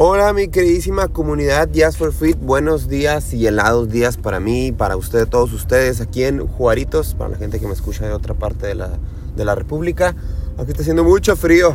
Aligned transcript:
Hola 0.00 0.32
mi 0.32 0.46
queridísima 0.46 1.08
comunidad 1.08 1.70
Jazz 1.72 1.96
for 1.96 2.12
Fit, 2.12 2.38
buenos 2.38 2.86
días 2.86 3.34
y 3.34 3.48
helados 3.48 3.88
días 3.88 4.16
para 4.16 4.38
mí, 4.38 4.70
para 4.70 4.96
ustedes, 4.96 5.28
todos 5.28 5.52
ustedes 5.52 6.00
aquí 6.00 6.22
en 6.22 6.46
Juaritos, 6.46 7.16
para 7.16 7.30
la 7.30 7.36
gente 7.36 7.58
que 7.58 7.66
me 7.66 7.72
escucha 7.72 8.06
de 8.06 8.12
otra 8.12 8.34
parte 8.34 8.68
de 8.68 8.76
la, 8.76 8.90
de 9.36 9.44
la 9.44 9.56
República. 9.56 10.14
Aquí 10.56 10.70
está 10.70 10.82
haciendo 10.82 11.02
mucho 11.02 11.34
frío. 11.34 11.74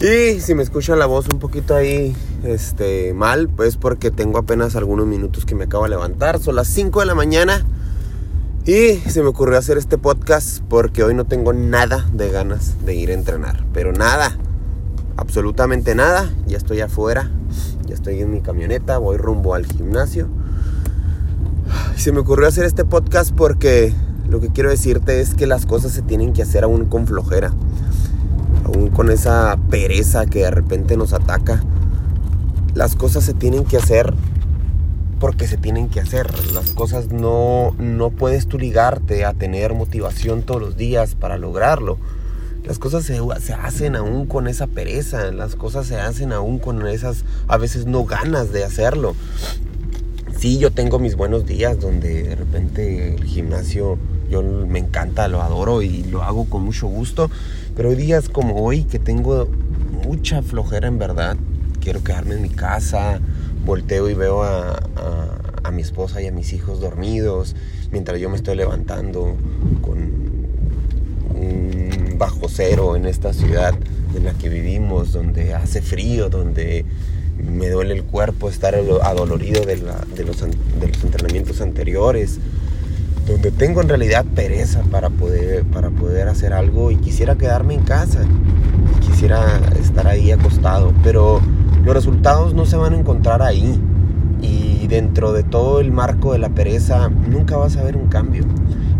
Y 0.00 0.40
si 0.40 0.54
me 0.54 0.62
escuchan 0.62 0.98
la 0.98 1.04
voz 1.04 1.26
un 1.30 1.38
poquito 1.38 1.74
ahí 1.74 2.16
este, 2.42 3.12
mal, 3.12 3.50
pues 3.50 3.76
porque 3.76 4.10
tengo 4.10 4.38
apenas 4.38 4.74
algunos 4.74 5.06
minutos 5.06 5.44
que 5.44 5.54
me 5.54 5.64
acabo 5.64 5.84
de 5.84 5.90
levantar. 5.90 6.40
Son 6.40 6.56
las 6.56 6.68
5 6.68 7.00
de 7.00 7.06
la 7.06 7.14
mañana. 7.14 7.66
Y 8.64 8.94
se 9.10 9.20
me 9.20 9.28
ocurrió 9.28 9.58
hacer 9.58 9.76
este 9.76 9.98
podcast 9.98 10.62
porque 10.70 11.04
hoy 11.04 11.12
no 11.12 11.26
tengo 11.26 11.52
nada 11.52 12.08
de 12.14 12.30
ganas 12.30 12.82
de 12.86 12.94
ir 12.94 13.10
a 13.10 13.12
entrenar. 13.12 13.62
Pero 13.74 13.92
nada 13.92 14.38
absolutamente 15.16 15.94
nada. 15.94 16.30
Ya 16.46 16.56
estoy 16.56 16.80
afuera, 16.80 17.30
ya 17.86 17.94
estoy 17.94 18.20
en 18.20 18.30
mi 18.30 18.40
camioneta, 18.40 18.98
voy 18.98 19.16
rumbo 19.16 19.54
al 19.54 19.66
gimnasio. 19.66 20.28
Se 21.96 22.12
me 22.12 22.20
ocurrió 22.20 22.46
hacer 22.46 22.64
este 22.64 22.84
podcast 22.84 23.32
porque 23.34 23.92
lo 24.28 24.40
que 24.40 24.50
quiero 24.50 24.70
decirte 24.70 25.20
es 25.20 25.34
que 25.34 25.46
las 25.46 25.66
cosas 25.66 25.92
se 25.92 26.02
tienen 26.02 26.32
que 26.32 26.42
hacer 26.42 26.64
aún 26.64 26.86
con 26.86 27.06
flojera, 27.06 27.52
aún 28.64 28.90
con 28.90 29.10
esa 29.10 29.58
pereza 29.70 30.26
que 30.26 30.40
de 30.40 30.50
repente 30.50 30.96
nos 30.96 31.12
ataca. 31.12 31.62
Las 32.74 32.94
cosas 32.94 33.24
se 33.24 33.34
tienen 33.34 33.64
que 33.64 33.78
hacer 33.78 34.14
porque 35.18 35.48
se 35.48 35.56
tienen 35.56 35.88
que 35.88 36.00
hacer. 36.00 36.28
Las 36.52 36.72
cosas 36.72 37.10
no, 37.10 37.74
no 37.78 38.10
puedes 38.10 38.46
tú 38.46 38.58
ligarte 38.58 39.24
a 39.24 39.32
tener 39.32 39.74
motivación 39.74 40.42
todos 40.42 40.60
los 40.60 40.76
días 40.76 41.14
para 41.14 41.38
lograrlo 41.38 41.96
las 42.66 42.78
cosas 42.80 43.04
se, 43.04 43.20
hacen 43.54 43.94
aún 43.94 44.26
con 44.26 44.48
esa 44.48 44.66
pereza, 44.66 45.30
las 45.30 45.54
cosas 45.54 45.86
se 45.86 45.96
hacen 45.96 46.32
aún 46.32 46.58
con 46.58 46.86
esas, 46.86 47.24
a 47.46 47.56
veces 47.56 47.86
no 47.86 48.04
ganas 48.04 48.52
de 48.52 48.64
hacerlo. 48.64 49.14
Sí, 50.36 50.58
yo 50.58 50.72
tengo 50.72 50.98
mis 50.98 51.16
buenos 51.16 51.46
días 51.46 51.80
donde 51.80 52.24
de 52.24 52.34
repente 52.34 53.14
el 53.14 53.24
gimnasio 53.24 53.98
yo 54.28 54.42
me 54.42 54.80
encanta, 54.80 55.28
lo 55.28 55.40
adoro 55.42 55.80
y 55.80 56.02
lo 56.04 56.22
hago 56.24 56.46
con 56.46 56.62
mucho 56.62 56.88
gusto, 56.88 57.30
pero 57.76 57.90
hay 57.90 57.96
días 57.96 58.28
como 58.28 58.56
hoy 58.56 58.82
que 58.82 58.98
tengo 58.98 59.48
mucha 60.04 60.42
flojera 60.42 60.88
en 60.88 60.98
verdad, 60.98 61.36
quiero 61.80 62.02
quedarme 62.02 62.34
en 62.34 62.42
mi 62.42 62.50
casa, 62.50 63.20
volteo 63.64 64.10
y 64.10 64.14
veo 64.14 64.42
a, 64.42 64.82
a 65.62 65.70
mi 65.70 65.82
esposa 65.82 66.20
y 66.20 66.26
a 66.26 66.32
mis 66.32 66.52
hijos 66.52 66.80
dormidos 66.80 67.54
mientras 67.90 68.20
yo 68.20 68.28
me 68.28 68.36
estoy 68.36 68.56
levantando 68.56 69.36
con 69.82 70.25
bajo 72.18 72.48
cero 72.48 72.96
en 72.96 73.06
esta 73.06 73.32
ciudad 73.32 73.74
en 74.14 74.24
la 74.24 74.32
que 74.32 74.48
vivimos, 74.48 75.12
donde 75.12 75.54
hace 75.54 75.82
frío, 75.82 76.28
donde 76.28 76.84
me 77.38 77.68
duele 77.68 77.94
el 77.94 78.04
cuerpo 78.04 78.48
estar 78.48 78.74
adolorido 78.74 79.64
de, 79.64 79.76
los, 79.76 80.40
los 80.40 81.04
entrenamientos 81.04 81.60
anteriores, 81.60 82.38
donde 83.26 83.50
tengo 83.50 83.82
en 83.82 83.88
realidad 83.88 84.24
pereza 84.34 84.82
para 84.90 85.10
poder, 85.10 85.64
para 85.64 85.90
poder 85.90 86.28
hacer 86.28 86.52
algo 86.52 86.90
y 86.90 86.96
quisiera 86.96 87.36
quedarme 87.36 87.74
en 87.74 87.82
casa, 87.82 88.24
y 88.96 89.00
quisiera 89.06 89.60
estar 89.80 90.06
ahí 90.06 90.30
acostado, 90.30 90.94
pero 91.02 91.40
los 91.84 91.94
resultados 91.94 92.54
no 92.54 92.66
se 92.66 92.76
van 92.76 92.94
a 92.94 92.98
encontrar 92.98 93.42
ahí 93.42 93.78
y 94.40 94.86
dentro 94.86 95.32
de 95.32 95.42
todo 95.42 95.80
el 95.80 95.92
marco 95.92 96.32
de 96.32 96.38
la 96.38 96.50
pereza 96.50 97.08
nunca 97.08 97.56
vas 97.56 97.76
a 97.76 97.82
ver 97.82 97.96
un 97.96 98.08
cambio. 98.08 98.44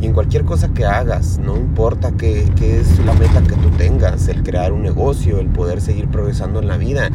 Y 0.00 0.06
en 0.06 0.12
cualquier 0.12 0.44
cosa 0.44 0.68
que 0.68 0.84
hagas, 0.84 1.38
no 1.38 1.56
importa 1.56 2.12
qué, 2.12 2.46
es 2.60 2.98
la 3.04 3.14
meta 3.14 3.42
que 3.42 3.54
tú 3.56 3.70
tengas, 3.78 4.28
el 4.28 4.42
crear 4.42 4.72
un 4.72 4.82
negocio, 4.82 5.38
el 5.38 5.48
poder 5.48 5.80
seguir 5.80 6.08
progresando 6.08 6.60
en 6.60 6.68
la 6.68 6.76
vida, 6.76 7.08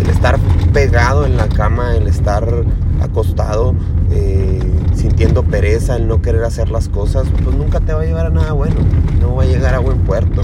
el 0.00 0.08
estar 0.08 0.38
pegado 0.72 1.26
en 1.26 1.36
la 1.36 1.48
cama, 1.48 1.94
el 1.96 2.06
estar 2.06 2.48
acostado, 3.02 3.74
eh, 4.10 4.60
sintiendo 4.94 5.42
pereza, 5.42 5.96
el 5.96 6.08
no 6.08 6.22
querer 6.22 6.44
hacer 6.44 6.70
las 6.70 6.88
cosas, 6.88 7.26
pues 7.42 7.54
nunca 7.54 7.80
te 7.80 7.92
va 7.92 8.02
a 8.02 8.04
llevar 8.06 8.26
a 8.26 8.30
nada 8.30 8.52
bueno, 8.52 8.76
no 9.20 9.34
va 9.34 9.42
a 9.42 9.46
llegar 9.46 9.74
a 9.74 9.78
buen 9.78 9.98
puerto. 9.98 10.42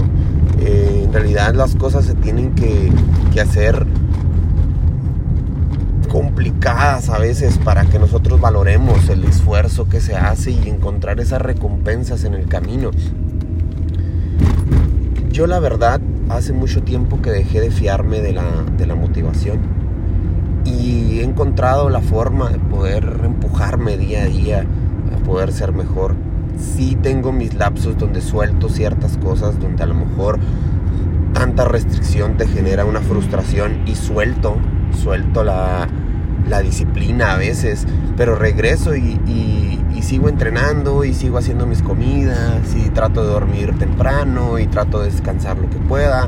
Eh, 0.59 1.01
en 1.05 1.13
realidad 1.13 1.55
las 1.55 1.75
cosas 1.75 2.05
se 2.05 2.13
tienen 2.13 2.53
que, 2.53 2.91
que 3.33 3.41
hacer 3.41 3.87
a 6.81 7.19
veces 7.19 7.59
para 7.59 7.85
que 7.85 7.99
nosotros 7.99 8.41
valoremos 8.41 9.07
el 9.09 9.23
esfuerzo 9.25 9.87
que 9.87 10.01
se 10.01 10.15
hace 10.15 10.49
y 10.49 10.67
encontrar 10.67 11.19
esas 11.19 11.39
recompensas 11.39 12.23
en 12.23 12.33
el 12.33 12.47
camino. 12.47 12.89
Yo 15.31 15.45
la 15.45 15.59
verdad 15.59 16.01
hace 16.29 16.53
mucho 16.53 16.81
tiempo 16.81 17.21
que 17.21 17.29
dejé 17.29 17.61
de 17.61 17.69
fiarme 17.69 18.21
de 18.21 18.33
la, 18.33 18.63
de 18.79 18.87
la 18.87 18.95
motivación 18.95 19.59
y 20.65 21.19
he 21.19 21.23
encontrado 21.23 21.91
la 21.91 22.01
forma 22.01 22.49
de 22.49 22.57
poder 22.57 23.21
empujarme 23.25 23.95
día 23.97 24.23
a 24.23 24.25
día 24.25 24.65
a 25.15 25.23
poder 25.23 25.51
ser 25.51 25.73
mejor. 25.73 26.15
Sí 26.57 26.97
tengo 26.99 27.31
mis 27.31 27.53
lapsos 27.53 27.95
donde 27.95 28.21
suelto 28.21 28.69
ciertas 28.69 29.17
cosas, 29.17 29.59
donde 29.59 29.83
a 29.83 29.85
lo 29.85 29.93
mejor 29.93 30.39
tanta 31.33 31.63
restricción 31.63 32.37
te 32.37 32.47
genera 32.47 32.85
una 32.85 33.01
frustración 33.01 33.83
y 33.85 33.93
suelto, 33.93 34.57
suelto 34.99 35.43
la, 35.43 35.87
la 36.51 36.61
disciplina 36.61 37.31
a 37.31 37.37
veces, 37.37 37.87
pero 38.17 38.35
regreso 38.35 38.95
y, 38.95 39.17
sigo 40.01 40.29
entrenando 40.29 41.05
y 41.05 41.13
sigo 41.13 41.37
haciendo 41.37 41.67
mis 41.67 41.83
comidas 41.83 42.75
y 42.75 42.89
trato 42.89 43.23
de 43.23 43.29
dormir 43.29 43.77
temprano 43.77 44.57
y 44.57 44.65
trato 44.65 44.99
de 44.99 45.11
descansar 45.11 45.57
lo 45.59 45.69
que 45.69 45.77
pueda. 45.77 46.27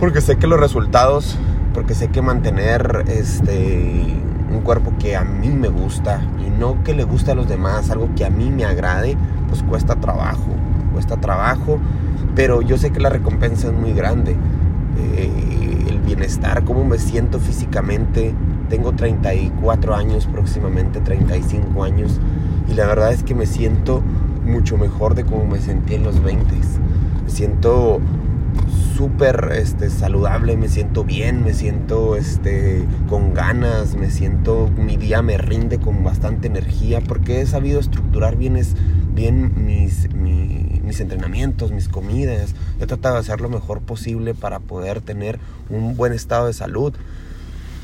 Porque 0.00 0.22
sé 0.22 0.36
que 0.36 0.46
los 0.46 0.58
resultados, 0.58 1.36
porque 1.74 1.94
sé 1.94 2.08
que 2.08 2.22
mantener 2.22 3.04
este 3.06 4.16
un 4.50 4.62
cuerpo 4.62 4.94
que 4.98 5.14
a 5.14 5.24
mí 5.24 5.50
me 5.50 5.68
gusta 5.68 6.22
y 6.44 6.48
no 6.48 6.82
que 6.82 6.94
le 6.94 7.04
guste 7.04 7.32
a 7.32 7.34
los 7.34 7.46
demás, 7.46 7.90
algo 7.90 8.08
que 8.16 8.24
a 8.24 8.30
mí 8.30 8.50
me 8.50 8.64
agrade, 8.64 9.16
pues 9.48 9.62
cuesta 9.62 9.96
trabajo, 9.96 10.48
cuesta 10.94 11.18
trabajo, 11.18 11.78
pero 12.34 12.62
yo 12.62 12.78
sé 12.78 12.90
que 12.90 12.98
la 12.98 13.10
recompensa 13.10 13.68
es 13.68 13.74
muy 13.74 13.92
grande. 13.92 14.36
Eh, 14.98 15.85
bienestar, 16.06 16.64
cómo 16.64 16.84
me 16.84 16.98
siento 16.98 17.38
físicamente, 17.38 18.32
tengo 18.70 18.92
34 18.92 19.94
años, 19.94 20.26
próximamente 20.26 21.00
35 21.00 21.84
años, 21.84 22.20
y 22.68 22.74
la 22.74 22.86
verdad 22.86 23.12
es 23.12 23.22
que 23.22 23.34
me 23.34 23.46
siento 23.46 24.02
mucho 24.44 24.78
mejor 24.78 25.14
de 25.14 25.24
como 25.24 25.44
me 25.44 25.60
sentí 25.60 25.94
en 25.94 26.04
los 26.04 26.22
20. 26.22 26.54
Me 27.24 27.30
siento 27.30 28.00
súper 28.96 29.50
este, 29.54 29.90
saludable, 29.90 30.56
me 30.56 30.68
siento 30.68 31.04
bien, 31.04 31.44
me 31.44 31.52
siento 31.52 32.16
este, 32.16 32.84
con 33.08 33.34
ganas, 33.34 33.94
me 33.94 34.10
siento, 34.10 34.70
mi 34.78 34.96
día 34.96 35.20
me 35.20 35.36
rinde 35.36 35.78
con 35.78 36.02
bastante 36.02 36.46
energía 36.46 37.00
porque 37.00 37.42
he 37.42 37.46
sabido 37.46 37.78
estructurar 37.78 38.36
bien, 38.36 38.56
bien 39.16 39.64
mis, 39.66 40.08
mis 40.12 41.00
entrenamientos, 41.00 41.72
mis 41.72 41.88
comidas. 41.88 42.54
He 42.78 42.86
tratado 42.86 43.14
de 43.14 43.22
hacer 43.22 43.40
lo 43.40 43.48
mejor 43.48 43.80
posible 43.80 44.34
para 44.34 44.60
poder 44.60 45.00
tener 45.00 45.40
un 45.68 45.96
buen 45.96 46.12
estado 46.12 46.46
de 46.46 46.52
salud. 46.52 46.94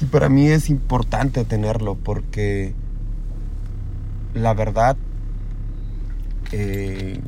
Y 0.01 0.05
para 0.05 0.29
mí 0.29 0.47
es 0.47 0.71
importante 0.71 1.45
tenerlo 1.45 1.97
porque 1.97 2.75
la 4.35 4.55
verdad 4.55 4.97
eh, 6.53 7.21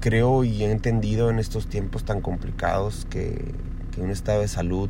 creo 0.00 0.44
y 0.44 0.64
he 0.64 0.70
entendido 0.70 1.30
en 1.30 1.38
estos 1.38 1.66
tiempos 1.66 2.04
tan 2.04 2.20
complicados 2.20 3.06
que, 3.10 3.54
un 3.98 4.10
estado 4.10 4.40
de 4.40 4.48
salud 4.48 4.88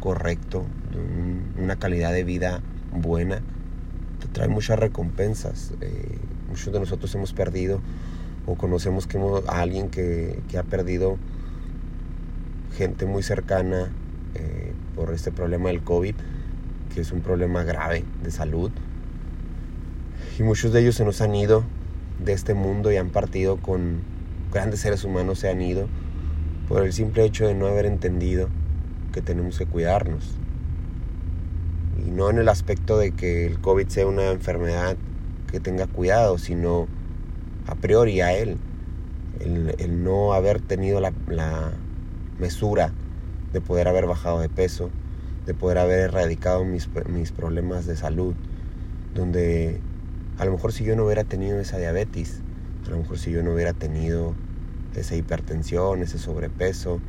correcto, 0.00 0.64
una 1.58 1.76
calidad 1.76 2.12
de 2.12 2.24
vida 2.24 2.62
buena, 2.90 3.42
te 4.20 4.28
trae 4.28 4.48
muchas 4.48 4.78
recompensas. 4.78 5.74
Eh, 5.82 6.18
muchos 6.48 6.72
de 6.72 6.80
nosotros 6.80 7.14
hemos 7.14 7.32
perdido 7.32 7.80
o 8.46 8.54
conocemos 8.54 9.06
que 9.06 9.18
a 9.48 9.60
alguien 9.60 9.88
que, 9.88 10.40
ha 10.58 10.62
perdido 10.62 11.18
gente 12.76 13.06
muy 13.06 13.22
cercana 13.22 13.90
eh, 14.34 14.72
por 14.94 15.12
este 15.12 15.32
problema 15.32 15.68
del 15.68 15.82
COVID 15.82 16.14
que 16.96 17.02
es 17.02 17.12
un 17.12 17.20
problema 17.20 17.62
grave 17.62 18.04
de 18.22 18.30
salud. 18.30 18.70
Y 20.38 20.42
muchos 20.42 20.72
de 20.72 20.80
ellos 20.80 20.94
se 20.94 21.04
nos 21.04 21.20
han 21.20 21.34
ido 21.34 21.62
de 22.24 22.32
este 22.32 22.54
mundo 22.54 22.90
y 22.90 22.96
han 22.96 23.10
partido 23.10 23.58
con 23.58 24.00
grandes 24.50 24.80
seres 24.80 25.04
humanos, 25.04 25.40
se 25.40 25.50
han 25.50 25.60
ido 25.60 25.88
por 26.68 26.82
el 26.82 26.94
simple 26.94 27.24
hecho 27.24 27.46
de 27.46 27.54
no 27.54 27.66
haber 27.66 27.84
entendido 27.84 28.48
que 29.12 29.20
tenemos 29.20 29.58
que 29.58 29.66
cuidarnos. 29.66 30.36
Y 32.06 32.10
no 32.10 32.30
en 32.30 32.38
el 32.38 32.48
aspecto 32.48 32.96
de 32.96 33.12
que 33.12 33.46
el 33.46 33.60
COVID 33.60 33.88
sea 33.88 34.06
una 34.06 34.30
enfermedad 34.30 34.96
que 35.56 35.60
tenga 35.60 35.86
cuidado, 35.86 36.36
sino 36.36 36.86
a 37.66 37.74
priori 37.76 38.20
a 38.20 38.34
él. 38.34 38.58
El, 39.40 40.04
no 40.04 40.34
haber 40.34 40.60
tenido 40.60 41.00
la, 41.00 41.14
la 41.28 41.72
mesura 42.38 42.92
de 43.54 43.62
poder 43.62 43.88
haber 43.88 44.04
bajado 44.04 44.40
de 44.40 44.50
peso, 44.50 44.90
de 45.46 45.54
poder 45.54 45.78
haber 45.78 46.00
erradicado 46.00 46.62
mis, 46.66 46.90
mis 47.08 47.32
problemas 47.32 47.86
de 47.86 47.96
salud, 47.96 48.34
donde 49.14 49.80
a 50.36 50.44
lo 50.44 50.52
mejor 50.52 50.74
si 50.74 50.84
yo 50.84 50.94
no 50.94 51.06
hubiera 51.06 51.24
tenido 51.24 51.58
esa 51.58 51.78
diabetes, 51.78 52.40
a 52.86 52.90
lo 52.90 52.98
mejor 52.98 53.18
si 53.18 53.30
yo 53.30 53.42
no 53.42 53.54
hubiera 53.54 53.72
tenido 53.72 54.34
esa 54.94 55.16
hipertensión, 55.16 56.02
ese 56.02 56.18
sobrepeso, 56.18 57.00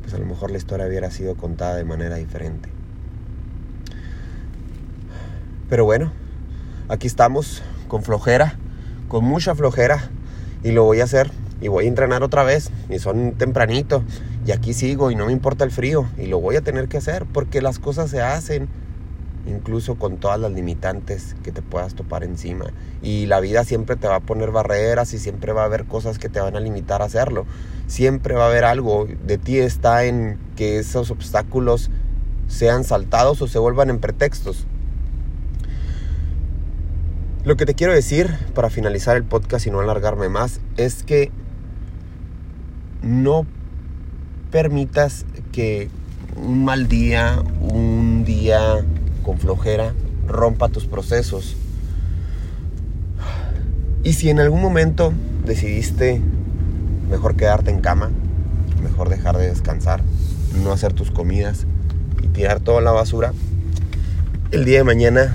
pues 0.00 0.14
a 0.14 0.18
lo 0.18 0.24
mejor 0.24 0.50
la 0.50 0.56
historia 0.56 0.86
hubiera 0.86 1.10
sido 1.10 1.34
contada 1.34 1.76
de 1.76 1.84
manera 1.84 2.16
diferente. 2.16 2.70
Pero 5.68 5.84
bueno, 5.84 6.10
aquí 6.90 7.06
estamos 7.06 7.62
con 7.86 8.02
flojera, 8.02 8.58
con 9.08 9.24
mucha 9.24 9.54
flojera 9.54 10.10
y 10.64 10.72
lo 10.72 10.82
voy 10.82 11.00
a 11.00 11.04
hacer 11.04 11.30
y 11.60 11.68
voy 11.68 11.84
a 11.84 11.88
entrenar 11.88 12.24
otra 12.24 12.42
vez 12.42 12.70
y 12.88 12.98
son 12.98 13.32
tempranito 13.32 14.02
y 14.44 14.50
aquí 14.50 14.74
sigo 14.74 15.12
y 15.12 15.14
no 15.14 15.26
me 15.26 15.32
importa 15.32 15.62
el 15.62 15.70
frío 15.70 16.08
y 16.18 16.26
lo 16.26 16.40
voy 16.40 16.56
a 16.56 16.62
tener 16.62 16.88
que 16.88 16.96
hacer 16.96 17.26
porque 17.32 17.62
las 17.62 17.78
cosas 17.78 18.10
se 18.10 18.22
hacen 18.22 18.68
incluso 19.46 19.94
con 19.94 20.16
todas 20.16 20.40
las 20.40 20.50
limitantes 20.50 21.36
que 21.44 21.52
te 21.52 21.62
puedas 21.62 21.94
topar 21.94 22.24
encima 22.24 22.66
y 23.02 23.26
la 23.26 23.38
vida 23.38 23.62
siempre 23.64 23.94
te 23.94 24.08
va 24.08 24.16
a 24.16 24.20
poner 24.20 24.50
barreras 24.50 25.14
y 25.14 25.20
siempre 25.20 25.52
va 25.52 25.62
a 25.62 25.66
haber 25.66 25.84
cosas 25.84 26.18
que 26.18 26.28
te 26.28 26.40
van 26.40 26.56
a 26.56 26.60
limitar 26.60 27.02
a 27.02 27.04
hacerlo 27.04 27.46
siempre 27.86 28.34
va 28.34 28.46
a 28.46 28.48
haber 28.48 28.64
algo 28.64 29.06
de 29.24 29.38
ti 29.38 29.58
está 29.58 30.04
en 30.06 30.38
que 30.56 30.80
esos 30.80 31.12
obstáculos 31.12 31.88
sean 32.48 32.82
saltados 32.82 33.40
o 33.42 33.46
se 33.46 33.60
vuelvan 33.60 33.90
en 33.90 34.00
pretextos 34.00 34.66
lo 37.44 37.56
que 37.56 37.64
te 37.64 37.74
quiero 37.74 37.94
decir 37.94 38.36
para 38.54 38.68
finalizar 38.68 39.16
el 39.16 39.24
podcast 39.24 39.66
y 39.66 39.70
no 39.70 39.80
alargarme 39.80 40.28
más 40.28 40.60
es 40.76 41.02
que 41.02 41.30
no 43.02 43.46
permitas 44.50 45.24
que 45.52 45.88
un 46.36 46.64
mal 46.64 46.86
día, 46.86 47.42
un 47.60 48.24
día 48.24 48.84
con 49.22 49.38
flojera, 49.38 49.94
rompa 50.26 50.68
tus 50.68 50.86
procesos. 50.86 51.56
Y 54.02 54.14
si 54.14 54.30
en 54.30 54.38
algún 54.38 54.60
momento 54.60 55.12
decidiste 55.44 56.20
mejor 57.08 57.36
quedarte 57.36 57.70
en 57.70 57.80
cama, 57.80 58.10
mejor 58.82 59.08
dejar 59.08 59.36
de 59.38 59.48
descansar, 59.48 60.02
no 60.62 60.72
hacer 60.72 60.92
tus 60.92 61.10
comidas 61.10 61.66
y 62.22 62.28
tirar 62.28 62.60
toda 62.60 62.80
la 62.80 62.92
basura, 62.92 63.32
el 64.50 64.64
día 64.64 64.78
de 64.78 64.84
mañana 64.84 65.34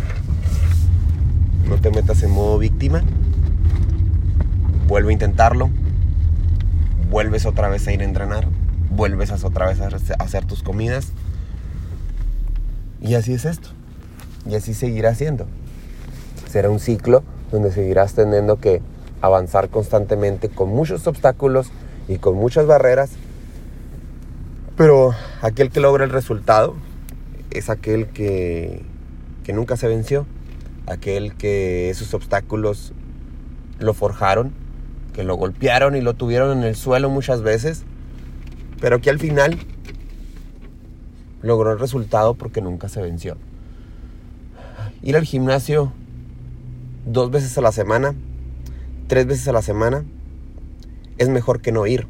te 1.86 1.92
metas 1.92 2.24
en 2.24 2.32
modo 2.32 2.58
víctima, 2.58 3.04
vuelve 4.88 5.12
a 5.12 5.14
intentarlo, 5.14 5.70
vuelves 7.12 7.46
otra 7.46 7.70
vez 7.70 7.88
a 7.88 7.92
ir 7.92 8.02
a 8.02 8.06
entrenar, 8.06 8.48
vuelves 8.90 9.30
a 9.30 9.36
otra 9.46 9.68
vez 9.68 9.80
a 9.80 9.90
hacer 10.18 10.46
tus 10.46 10.64
comidas. 10.64 11.12
Y 13.04 13.14
así 13.14 13.36
es 13.36 13.46
esto. 13.46 13.70
Y 14.50 14.56
así 14.56 14.74
seguirá 14.74 15.14
siendo. 15.14 15.46
Será 16.50 16.72
un 16.72 16.80
ciclo 16.80 17.22
donde 17.52 17.72
seguirás 17.72 18.16
teniendo 18.16 18.56
que 18.56 18.82
avanzar 19.22 19.70
constantemente 19.70 20.50
con 20.50 20.70
muchos 20.70 21.06
obstáculos 21.06 21.68
y 22.08 22.18
con 22.18 22.34
muchas 22.34 22.66
barreras. 22.66 23.12
Pero 24.76 25.14
aquel 25.44 25.70
que 25.70 25.82
logra 25.82 26.04
el 26.04 26.10
resultado 26.10 26.74
es 27.52 27.70
aquel 27.70 28.08
que, 28.08 28.82
que 29.44 29.54
nunca 29.54 29.78
se 29.78 29.88
venció. 29.88 30.26
Aquel 30.88 31.36
que 31.36 31.90
esos 31.90 32.14
obstáculos 32.14 32.94
lo 33.80 33.94
forjaron 33.94 34.54
que 35.16 35.24
lo 35.24 35.36
golpearon 35.36 35.96
y 35.96 36.02
lo 36.02 36.14
tuvieron 36.14 36.58
en 36.58 36.66
el 36.66 36.76
suelo 36.76 37.10
muchas 37.10 37.42
veces, 37.42 37.84
pero 38.82 39.00
que 39.00 39.10
al 39.10 39.18
final 39.18 39.58
logró 41.42 41.72
el 41.72 41.80
resultado 41.80 42.34
porque 42.34 42.62
nunca 42.62 42.90
se 42.90 43.02
venció. 43.02 43.38
Ir 45.02 45.16
al 45.16 45.24
gimnasio 45.24 45.94
dos 47.06 47.32
veces 47.32 47.58
a 47.58 47.62
la 47.62 47.72
semana, 47.72 48.14
tres 49.08 49.26
veces 49.26 49.48
a 49.48 49.54
la 49.54 49.62
semana, 49.62 50.04
es 51.18 51.30
mejor 51.30 51.62
que 51.62 51.72
no 51.72 51.88
ir. 51.88 52.08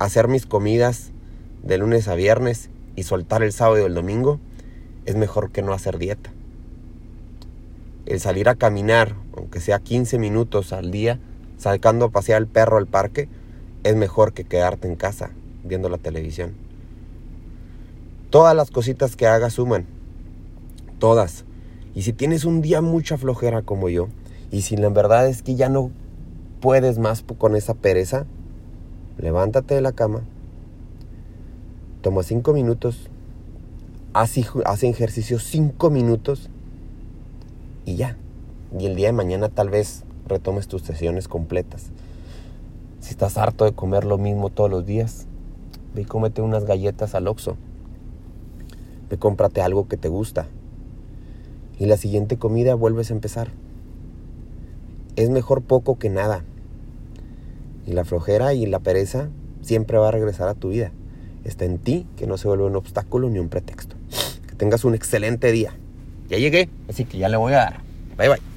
Hacer 0.00 0.26
mis 0.26 0.44
comidas 0.44 1.12
de 1.62 1.78
lunes 1.78 2.08
a 2.08 2.16
viernes 2.16 2.68
y 2.96 3.04
soltar 3.04 3.44
el 3.44 3.52
sábado 3.52 3.80
y 3.80 3.84
el 3.84 3.94
domingo 3.94 4.40
es 5.04 5.14
mejor 5.14 5.52
que 5.52 5.62
no 5.62 5.72
hacer 5.72 5.98
dieta. 5.98 6.32
El 8.06 8.20
salir 8.20 8.48
a 8.48 8.54
caminar, 8.54 9.16
aunque 9.36 9.60
sea 9.60 9.80
15 9.80 10.18
minutos 10.18 10.72
al 10.72 10.92
día, 10.92 11.18
sacando 11.58 12.06
a 12.06 12.10
pasear 12.10 12.38
al 12.38 12.46
perro 12.46 12.78
al 12.78 12.86
parque, 12.86 13.28
es 13.82 13.96
mejor 13.96 14.32
que 14.32 14.44
quedarte 14.44 14.86
en 14.86 14.94
casa 14.94 15.30
viendo 15.64 15.88
la 15.88 15.98
televisión. 15.98 16.54
Todas 18.30 18.54
las 18.54 18.70
cositas 18.70 19.16
que 19.16 19.26
hagas 19.26 19.54
suman. 19.54 19.86
Todas. 21.00 21.44
Y 21.94 22.02
si 22.02 22.12
tienes 22.12 22.44
un 22.44 22.62
día 22.62 22.80
mucha 22.80 23.18
flojera 23.18 23.62
como 23.62 23.88
yo, 23.88 24.08
y 24.52 24.62
si 24.62 24.76
la 24.76 24.88
verdad 24.88 25.28
es 25.28 25.42
que 25.42 25.56
ya 25.56 25.68
no 25.68 25.90
puedes 26.60 26.98
más 26.98 27.24
con 27.38 27.56
esa 27.56 27.74
pereza, 27.74 28.26
levántate 29.18 29.74
de 29.74 29.80
la 29.80 29.92
cama, 29.92 30.22
toma 32.02 32.22
cinco 32.22 32.52
minutos, 32.52 33.10
haz, 34.12 34.34
haz 34.64 34.82
ejercicio 34.84 35.40
cinco 35.40 35.90
minutos 35.90 36.50
y 37.86 37.96
ya. 37.96 38.18
Y 38.78 38.84
el 38.84 38.96
día 38.96 39.06
de 39.06 39.12
mañana 39.12 39.48
tal 39.48 39.70
vez 39.70 40.04
retomes 40.26 40.68
tus 40.68 40.82
sesiones 40.82 41.28
completas. 41.28 41.86
Si 43.00 43.10
estás 43.10 43.38
harto 43.38 43.64
de 43.64 43.72
comer 43.72 44.04
lo 44.04 44.18
mismo 44.18 44.50
todos 44.50 44.68
los 44.68 44.84
días, 44.84 45.26
ve 45.94 46.02
y 46.02 46.04
cómete 46.04 46.42
unas 46.42 46.64
galletas 46.66 47.14
al 47.14 47.28
Oxxo. 47.28 47.56
Ve 49.08 49.16
cómprate 49.16 49.62
algo 49.62 49.88
que 49.88 49.96
te 49.96 50.08
gusta. 50.08 50.48
Y 51.78 51.86
la 51.86 51.96
siguiente 51.96 52.36
comida 52.36 52.74
vuelves 52.74 53.10
a 53.10 53.14
empezar. 53.14 53.48
Es 55.14 55.30
mejor 55.30 55.62
poco 55.62 55.98
que 55.98 56.10
nada. 56.10 56.44
Y 57.86 57.92
la 57.92 58.04
flojera 58.04 58.52
y 58.52 58.66
la 58.66 58.80
pereza 58.80 59.28
siempre 59.62 59.96
va 59.98 60.08
a 60.08 60.10
regresar 60.10 60.48
a 60.48 60.54
tu 60.54 60.70
vida. 60.70 60.90
Está 61.44 61.64
en 61.64 61.78
ti 61.78 62.06
que 62.16 62.26
no 62.26 62.36
se 62.36 62.48
vuelve 62.48 62.64
un 62.64 62.74
obstáculo 62.74 63.30
ni 63.30 63.38
un 63.38 63.48
pretexto. 63.48 63.94
Que 64.48 64.56
tengas 64.56 64.84
un 64.84 64.96
excelente 64.96 65.52
día. 65.52 65.72
Ya 66.28 66.38
llegué, 66.38 66.68
así 66.88 67.04
que 67.04 67.18
ya 67.18 67.28
le 67.28 67.36
voy 67.36 67.52
a 67.52 67.56
dar. 67.56 67.80
Bye 68.16 68.28
bye. 68.28 68.55